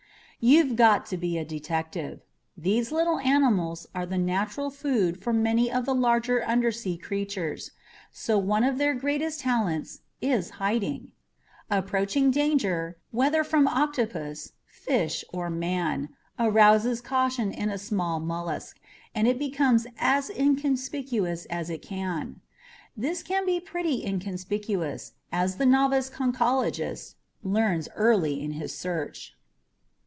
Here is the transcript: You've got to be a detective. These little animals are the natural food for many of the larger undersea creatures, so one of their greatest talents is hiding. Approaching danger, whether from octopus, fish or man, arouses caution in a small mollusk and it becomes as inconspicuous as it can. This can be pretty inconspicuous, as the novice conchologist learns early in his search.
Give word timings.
You've 0.43 0.75
got 0.75 1.05
to 1.05 1.17
be 1.17 1.37
a 1.37 1.45
detective. 1.45 2.23
These 2.57 2.91
little 2.91 3.19
animals 3.19 3.85
are 3.93 4.07
the 4.07 4.17
natural 4.17 4.71
food 4.71 5.21
for 5.21 5.31
many 5.31 5.71
of 5.71 5.85
the 5.85 5.93
larger 5.93 6.43
undersea 6.43 6.97
creatures, 6.97 7.69
so 8.11 8.39
one 8.39 8.63
of 8.63 8.79
their 8.79 8.95
greatest 8.95 9.41
talents 9.41 9.99
is 10.19 10.49
hiding. 10.57 11.11
Approaching 11.69 12.31
danger, 12.31 12.97
whether 13.11 13.43
from 13.43 13.67
octopus, 13.67 14.53
fish 14.65 15.23
or 15.31 15.51
man, 15.51 16.09
arouses 16.39 17.01
caution 17.01 17.51
in 17.51 17.69
a 17.69 17.77
small 17.77 18.19
mollusk 18.19 18.79
and 19.13 19.27
it 19.27 19.37
becomes 19.37 19.85
as 19.99 20.31
inconspicuous 20.31 21.45
as 21.51 21.69
it 21.69 21.83
can. 21.83 22.41
This 22.97 23.21
can 23.21 23.45
be 23.45 23.59
pretty 23.59 24.03
inconspicuous, 24.03 25.11
as 25.31 25.57
the 25.57 25.67
novice 25.67 26.09
conchologist 26.09 27.13
learns 27.43 27.87
early 27.95 28.41
in 28.41 28.53
his 28.53 28.75
search. 28.75 29.35